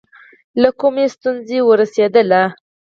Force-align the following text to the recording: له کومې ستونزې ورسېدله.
له 0.61 0.69
کومې 0.79 1.05
ستونزې 1.15 1.59
ورسېدله. 1.63 2.41